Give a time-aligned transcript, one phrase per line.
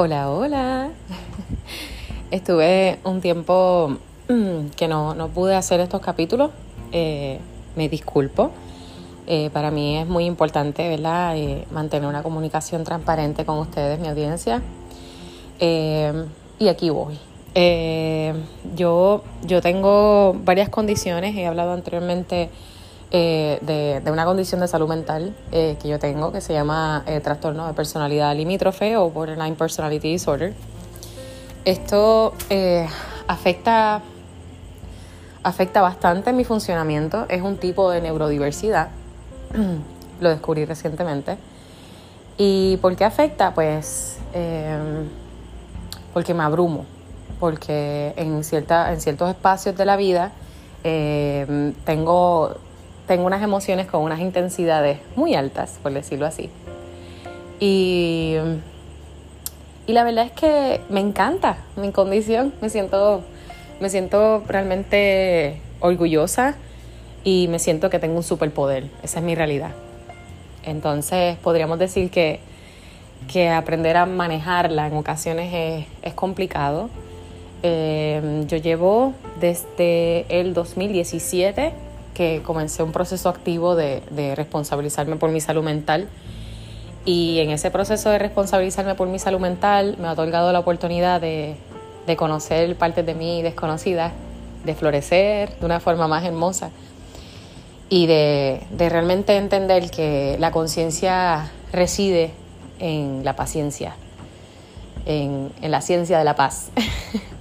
[0.00, 0.90] Hola, hola.
[2.30, 3.98] Estuve un tiempo
[4.28, 6.52] mm, que no, no pude hacer estos capítulos.
[6.92, 7.40] Eh,
[7.74, 8.52] me disculpo.
[9.26, 10.94] Eh, para mí es muy importante.
[10.94, 14.62] Eh, mantener una comunicación transparente con ustedes, mi audiencia.
[15.58, 17.18] y aquí voy.
[18.76, 21.34] yo, yo tengo varias condiciones.
[21.34, 22.50] He hablado anteriormente
[23.10, 27.72] de, de, una condición de salud mental que yo tengo que se llama trastorno de
[27.72, 30.54] personalidad limítrofe o borderline personality disorder.
[31.68, 32.88] Esto eh,
[33.26, 34.00] afecta,
[35.42, 37.26] afecta bastante mi funcionamiento.
[37.28, 38.88] Es un tipo de neurodiversidad.
[40.20, 41.36] Lo descubrí recientemente.
[42.38, 43.52] ¿Y por qué afecta?
[43.52, 45.10] Pues em,
[46.14, 46.86] porque me abrumo.
[47.38, 50.32] Porque en, cierta, en ciertos espacios de la vida
[50.84, 52.56] em, tengo,
[53.08, 56.50] tengo unas emociones con unas intensidades muy altas, por decirlo así.
[57.58, 58.36] Y
[59.88, 63.22] y la verdad es que me encanta mi condición, me siento,
[63.80, 66.56] me siento realmente orgullosa
[67.24, 69.70] y me siento que tengo un superpoder, esa es mi realidad.
[70.62, 72.40] Entonces podríamos decir que,
[73.32, 76.90] que aprender a manejarla en ocasiones es, complicado.
[77.62, 81.72] Eh, yo llevo desde el 2017
[82.18, 84.02] que comencé un proceso activo de,
[84.34, 86.08] responsabilizarme por mi salud mental.
[87.04, 91.20] Y en ese proceso de responsabilizarme por mi salud mental me ha otorgado la oportunidad
[91.20, 91.56] de,
[92.16, 94.12] conocer partes de mí desconocidas,
[94.64, 96.70] de florecer de una forma más hermosa.
[97.88, 102.32] Y de, realmente entender que la conciencia reside
[102.80, 103.94] en la paciencia,
[105.06, 106.70] en, en, la ciencia de la paz,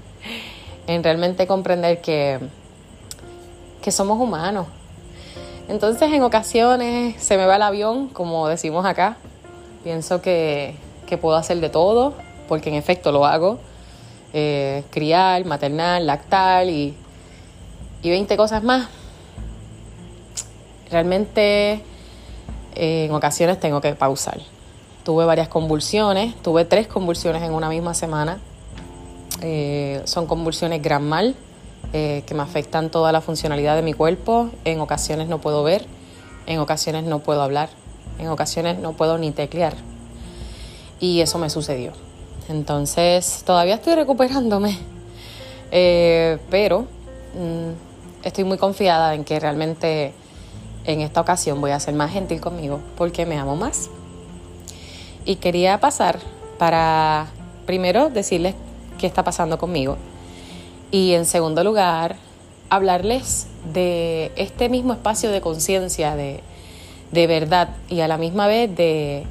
[0.88, 2.40] en realmente comprender que,
[3.88, 4.68] que somos humanos.
[5.70, 9.16] Entonces en ocasiones se me va el avión, como decimos acá,
[9.82, 10.76] Pienso que,
[11.22, 12.14] puedo hacer de todo,
[12.50, 13.60] porque en efecto lo hago.
[14.34, 16.96] Eh, criar, maternar, lactar y,
[18.04, 18.90] y 20 cosas más.
[20.92, 21.82] Realmente
[22.76, 24.42] eh, en ocasiones tengo que pausar.
[25.06, 28.40] Tuve varias convulsiones, tuve tres convulsiones en una misma semana.
[29.42, 31.38] Eh, son convulsiones gran mal
[31.92, 34.50] que me afectan toda la funcionalidad de mi cuerpo.
[34.66, 35.86] En ocasiones no puedo ver,
[36.46, 37.70] en ocasiones no puedo hablar.
[38.20, 39.74] En ocasiones no puedo ni teclear.
[41.00, 41.92] Y eso me sucedió.
[42.50, 44.78] Entonces, todavía estoy recuperándome.
[45.72, 50.14] Eh, pero mm, estoy muy confiada en que realmente
[50.86, 53.90] en esta ocasión voy a ser más gentil conmigo porque me amo más.
[55.26, 56.20] Y quería pasar
[56.58, 57.28] para,
[57.66, 58.56] primero, decirles
[58.98, 59.98] qué está pasando conmigo.
[60.92, 62.16] Y en segundo lugar,
[62.70, 66.42] hablarles de este mismo espacio de conciencia, de,
[67.12, 69.26] de verdad y a la misma vez de,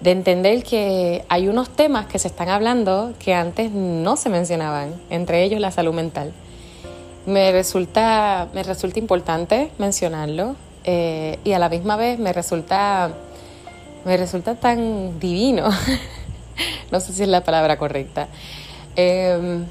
[0.00, 4.94] de entender que hay unos temas que se están hablando que antes no se mencionaban,
[5.10, 6.32] entre ellos la salud mental.
[7.24, 13.10] Me resulta, me resulta importante mencionarlo eh, y a la misma vez me resulta,
[14.04, 15.68] me resulta tan divino,
[16.92, 18.28] no sé si es la palabra correcta,
[18.94, 19.64] em,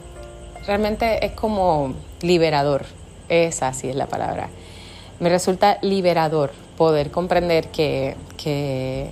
[0.65, 2.85] realmente es como liberador,
[3.29, 4.49] esa sí es la palabra.
[5.19, 9.11] Me resulta liberador poder comprender que, que,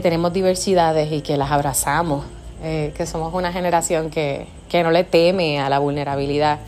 [0.00, 2.24] tenemos diversidades y que las abrazamos,
[2.64, 6.58] eh, que somos una generación que, no le teme a la vulnerabilidad,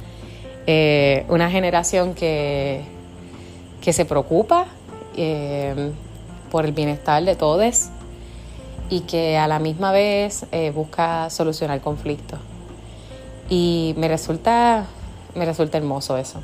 [0.68, 2.82] eh, una generación que,
[3.80, 4.66] que se preocupa
[5.16, 5.90] eh,
[6.52, 7.88] por el bienestar de todos
[8.90, 12.38] y que a la misma vez busca solucionar conflictos.
[13.48, 14.86] Y me resulta,
[15.34, 16.40] me resulta hermoso eso.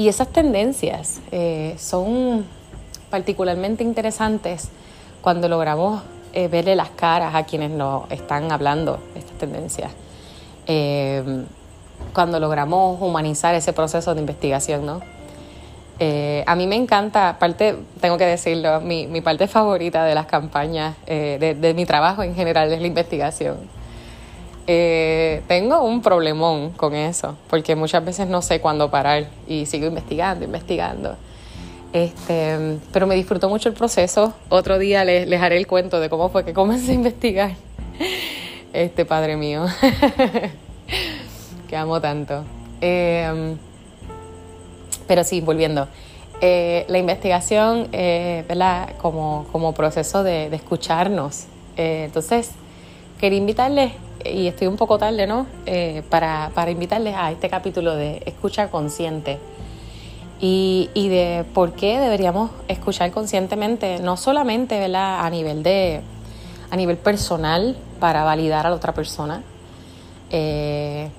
[0.00, 2.46] Y esas tendencias eh, son
[3.10, 4.70] particularmente interesantes
[5.20, 9.92] cuando logramos eh, verle las caras a quienes nos están hablando estas tendencias.
[10.66, 11.44] Eh,
[12.14, 15.02] cuando logramos humanizar ese proceso de investigación, ¿no?
[16.46, 20.96] a mí me encanta, aparte, tengo que decirlo, mi, mi parte favorita de las campañas,
[21.04, 23.58] de, de mi trabajo en general es la investigación.
[24.72, 29.88] Eh, tengo un problemón con eso, porque muchas veces no sé cuándo parar y sigo
[29.88, 31.16] investigando, investigando.
[31.92, 34.32] Este, pero me disfrutó mucho el proceso.
[34.48, 37.50] Otro día les, les haré el cuento de cómo fue que comencé a investigar.
[38.72, 39.66] Este padre mío,
[41.68, 42.44] que amo tanto.
[42.80, 43.56] Em,
[45.08, 45.88] pero sí, volviendo.
[46.40, 48.90] Eh, la investigación, eh, ¿verdad?
[48.98, 51.46] Como, como proceso de, de escucharnos.
[51.76, 52.52] entonces,
[53.18, 53.90] quería invitarles
[54.24, 55.46] y estoy un poco tarde, ¿no?
[55.66, 59.38] Eh, para, para, invitarles a este capítulo de escucha consciente.
[60.40, 66.00] Y, y, de por qué deberíamos escuchar conscientemente, no solamente a nivel de
[66.70, 69.42] a nivel personal para validar a la otra persona,
[70.30, 71.10] eh,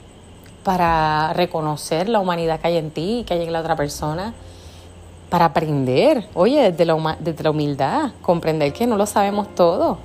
[0.63, 4.33] para reconocer la humanidad que hay en ti y que hay en la otra persona,
[5.29, 9.97] para aprender, oye, desde la, desde la humildad, comprender que no lo sabemos todo,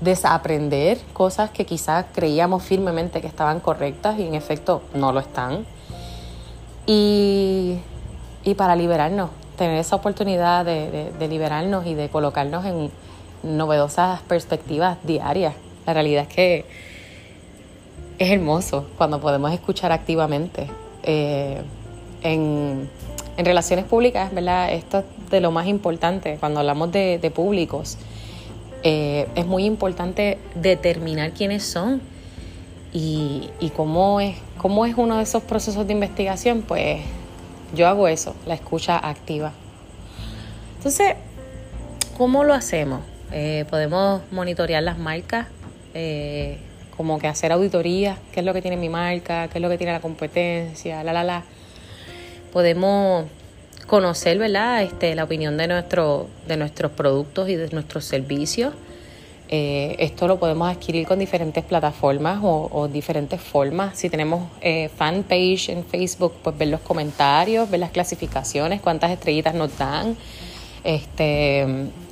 [0.00, 5.64] desaprender cosas que quizás creíamos firmemente que estaban correctas y en efecto no lo están.
[6.86, 7.78] Y,
[8.44, 12.90] y para liberarnos, tener esa oportunidad de, de, liberarnos y de colocarnos en
[13.42, 15.54] novedosas perspectivas diarias.
[15.86, 16.64] La realidad es que
[18.18, 20.68] es hermoso cuando podemos escuchar activamente.
[21.02, 21.60] Eh,
[22.22, 22.88] en,
[23.36, 24.72] en, relaciones públicas, ¿verdad?
[24.72, 27.98] Esto es de lo más importante cuando hablamos de, de públicos.
[28.86, 32.02] Eh, es muy importante determinar quiénes son
[32.92, 37.00] y, cómo, es, cómo es uno de esos procesos de investigación, pues
[37.74, 39.52] yo hago eso, la escucha activa.
[40.76, 41.14] Entonces,
[42.18, 43.00] ¿cómo lo hacemos?
[43.32, 45.46] Eh, podemos monitorear las marcas,
[45.94, 46.58] eh,
[46.94, 49.78] como que hacer auditorías, qué es lo que tiene mi marca, qué es lo que
[49.78, 51.42] tiene la competencia, la, la, la.
[52.52, 53.24] Podemos
[53.84, 54.82] conocer, ¿verdad?
[54.82, 58.74] Este, la opinión de, nuestro, de nuestros productos y de nuestros servicios.
[59.48, 63.98] Eh, esto lo podemos adquirir con diferentes plataformas o, diferentes formas.
[63.98, 69.54] Si tenemos eh, fanpage en Facebook, pues ver los comentarios, ver las clasificaciones, cuántas estrellitas
[69.54, 70.16] nos dan.
[70.82, 71.66] Este,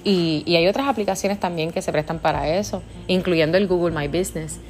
[0.04, 4.08] y, y hay otras aplicaciones también que se prestan para eso, incluyendo el Google My
[4.08, 4.60] Business.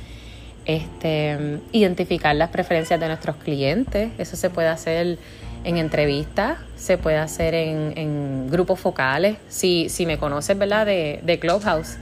[0.65, 5.19] Este, identificar las preferencias de nuestros clientes, eso se puede hacer
[5.65, 9.37] en entrevistas, se puede hacer en, grupos focales.
[9.49, 10.87] Si, si me conoces, ¿verdad?
[10.87, 11.97] De, de Clubhouse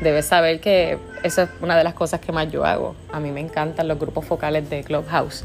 [0.00, 2.94] debes saber que eso es una de las cosas que más yo hago.
[3.12, 5.44] A mí me encantan los grupos focales de Clubhouse.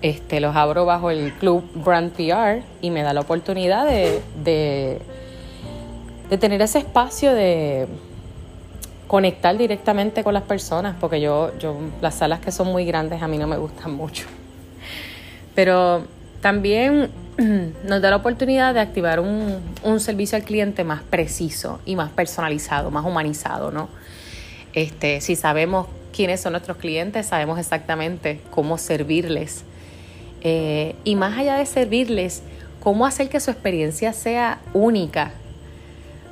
[0.00, 5.00] Este, los abro bajo el club Brand PR y me da la oportunidad de, de,
[6.38, 7.86] tener ese espacio de
[9.06, 13.28] conectar directamente con las personas, porque yo, yo, las salas que son muy grandes a
[13.28, 14.26] mí no me gustan mucho.
[15.54, 16.04] Pero
[16.42, 17.08] también
[17.84, 22.10] nos da la oportunidad de activar un, un, servicio al cliente más preciso y más
[22.10, 23.88] personalizado, más humanizado, ¿no?
[24.74, 29.64] Este, si sabemos quiénes son nuestros clientes, sabemos exactamente cómo servirles.
[30.42, 32.42] Eh, y más allá de servirles,
[32.80, 35.32] cómo hacer que su experiencia sea única.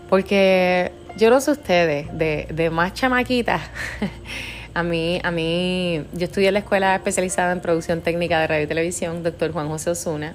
[0.08, 3.62] Porque yo no sé ustedes, de, de más chamaquitas,
[4.74, 8.64] a mí, a mí, yo estudié en la escuela especializada en producción técnica de radio
[8.64, 10.34] y televisión, doctor Juan José Osuna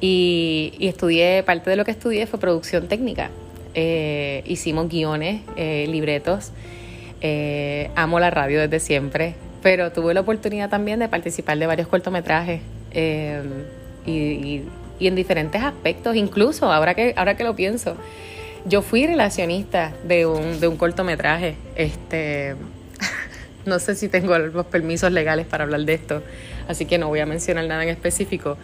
[0.00, 3.30] y, estudié, parte de lo que estudié fue producción técnica.
[3.74, 6.50] Eh, hicimos guiones, eh, libretos.
[7.22, 11.88] Eh, amo la radio desde siempre, pero tuve la oportunidad también de participar de varios
[11.88, 12.60] cortometrajes
[14.06, 14.62] y,
[15.00, 17.96] en diferentes aspectos, incluso ahora que, ahora que lo pienso.
[18.66, 21.56] Yo fui relacionista de un, de un cortometraje.
[21.76, 22.56] Este,
[23.66, 26.22] no sé si tengo los permisos legales para hablar de esto,
[26.68, 28.56] así que no voy a mencionar nada en específico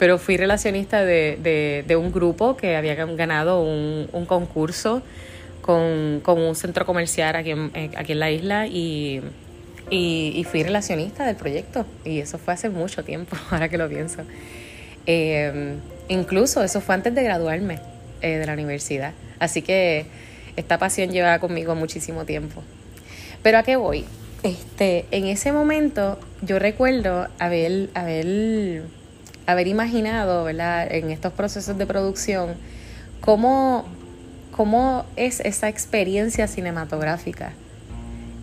[0.00, 5.02] pero fui relacionista de, de, un grupo que había ganado un, un concurso
[5.60, 9.20] con, con, un centro comercial aquí en, eh, aquí en la isla y,
[9.90, 11.84] y, fui relacionista del proyecto.
[12.02, 14.22] Y eso fue hace mucho tiempo, ahora que lo pienso.
[15.04, 15.76] Eh,
[16.08, 17.78] incluso eso fue antes de graduarme
[18.22, 19.12] eh, de la universidad.
[19.38, 20.06] Así que
[20.56, 22.62] esta pasión lleva conmigo muchísimo tiempo.
[23.42, 24.06] Pero a qué voy?
[24.42, 28.84] Este, en ese momento yo recuerdo haber, haber
[29.50, 30.90] haber imaginado, ¿verdad?
[30.90, 32.54] En estos procesos de producción,
[33.20, 33.84] cómo,
[34.52, 37.52] cómo es esa experiencia cinematográfica.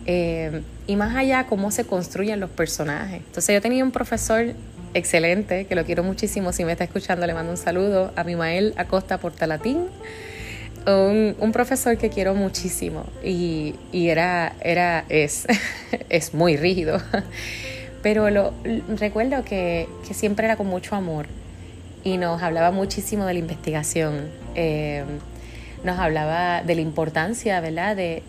[0.06, 3.22] Eh, y más allá, cómo se construyen los personajes.
[3.26, 4.54] Entonces yo tenía un profesor
[4.94, 8.74] excelente, que lo quiero muchísimo, si me está escuchando le mando un saludo, a Mimael
[8.76, 9.86] Acosta Portalatín,
[10.86, 15.46] un, profesor que quiero muchísimo y, y era, era, es,
[16.08, 17.00] es muy rígido
[18.02, 18.52] pero lo,
[18.96, 21.26] recuerdo que, siempre era con mucho amor
[22.04, 24.28] y nos hablaba muchísimo de la investigación.
[24.54, 25.04] Eh,
[25.84, 28.22] nos hablaba de la importancia, ¿verdad?, de,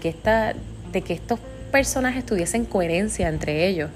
[0.00, 0.54] que esta,
[0.92, 1.38] de que estos
[1.70, 3.90] personajes tuviesen coherencia entre ellos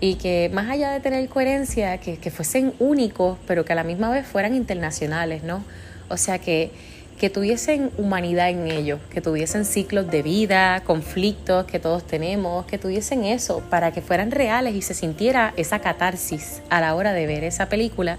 [0.00, 3.84] y que más allá de tener coherencia, que, que fuesen únicos, pero que a la
[3.84, 5.64] misma vez fueran internacionales, ¿no?
[6.08, 6.70] O sea, que,
[7.18, 12.76] que tuviesen humanidad en ellos, que tuviesen ciclos de vida, conflictos que todos tenemos, que
[12.76, 17.26] tuviesen eso para que fueran reales y se sintiera esa catarsis a la hora de
[17.26, 18.18] ver esa película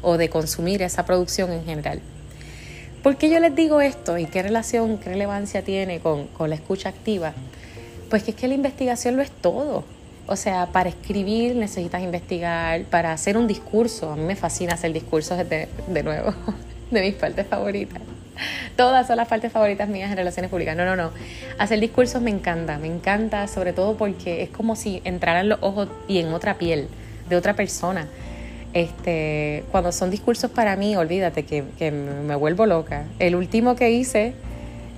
[0.00, 2.00] o de consumir esa producción en general.
[3.02, 6.56] ¿Por qué yo les digo esto y qué relación, qué relevancia tiene con, con la
[6.56, 7.34] escucha activa?
[8.10, 9.84] Pues que es que la investigación lo es todo.
[10.28, 14.92] O sea, para escribir necesitas investigar, para hacer un discurso, a mí me fascina hacer
[14.92, 16.32] discursos de, de nuevo,
[16.90, 18.00] de mis partes favoritas
[18.76, 20.76] Todas son las partes favoritas mías en relaciones públicas.
[20.76, 21.12] No, no, no.
[21.58, 25.88] Hacer discursos me encanta, me encanta, sobre todo porque es como si entraran los ojos
[26.08, 26.88] y en otra piel
[27.28, 28.06] de otra persona.
[28.72, 33.04] Este, cuando son discursos para mí, olvídate que, me vuelvo loca.
[33.18, 34.34] El último que hice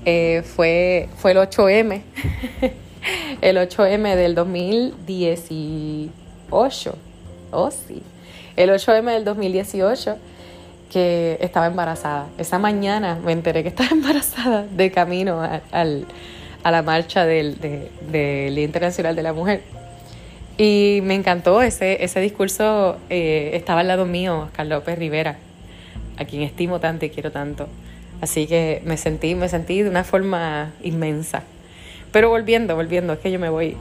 [0.05, 2.03] eh, fue, fue el 8M,
[3.41, 6.99] el 8M del 2018.
[7.51, 8.03] Oh, sí.
[8.57, 10.19] El 8M del 2018
[10.93, 12.27] que estaba embarazada.
[12.39, 15.61] Esa mañana me enteré que estaba embarazada de camino a,
[16.63, 19.63] a la marcha del, Día Internacional de la Mujer.
[20.57, 25.39] Y me encantó ese, ese discurso, eh, estaba al lado mío, Oscar López Rivera,
[26.17, 27.69] a quien estimo tanto y quiero tanto.
[28.21, 31.45] Así que me sentí, me sentí de una forma inmensa.
[32.11, 33.77] Pero volviendo, volviendo, es que yo me voy.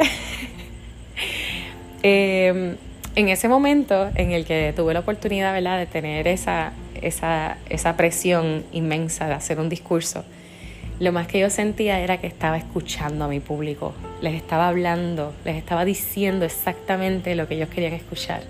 [2.03, 2.75] eh,
[3.15, 5.79] en ese momento en el que tuve la oportunidad ¿verdad?
[5.79, 10.23] de tener esa, esa, esa presión inmensa de hacer un discurso,
[10.99, 15.31] lo más que yo sentía era que estaba escuchando a mi público, les estaba hablando,
[15.45, 18.41] les estaba diciendo exactamente lo que ellos querían escuchar.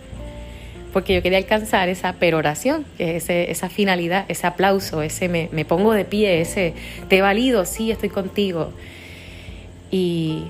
[0.93, 5.65] Porque yo quería alcanzar esa peroración, que es esa finalidad, ese aplauso, ese me, me
[5.65, 6.73] pongo de pie, ese
[7.09, 8.71] te valido, sí, estoy contigo.
[9.91, 10.45] Y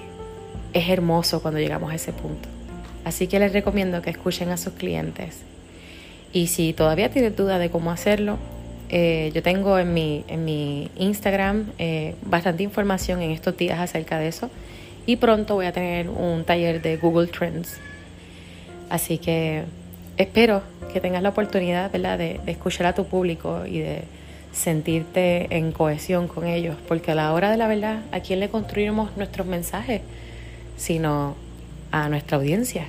[0.74, 2.48] es hermoso cuando llegamos a ese punto.
[3.04, 5.42] Así que les recomiendo que escuchen a sus clientes.
[6.34, 8.38] Y si todavía tienen duda de cómo hacerlo,
[8.90, 14.20] eh, yo tengo en mi, en mi Instagram eh, bastante información en estos días acerca
[14.20, 14.50] de eso.
[15.06, 17.80] Y pronto voy a tener un taller de Google Trends.
[18.90, 19.64] Así que
[20.18, 20.62] espero
[20.94, 22.18] que tengas la oportunidad ¿verdad?
[22.18, 24.04] De, de escuchar a tu público y de
[24.52, 26.76] sentirte en cohesión con ellos.
[26.88, 30.02] Porque a la hora de la verdad, ¿a quién le construimos nuestros mensajes?
[30.78, 31.36] Sino
[31.92, 32.88] a nuestra audiencia.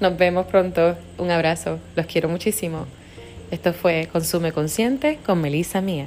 [0.00, 0.96] Nos vemos pronto.
[1.18, 1.78] Un abrazo.
[1.96, 2.86] Los quiero muchísimo.
[3.50, 6.06] Esto fue Consume Consciente con Melissa Mía.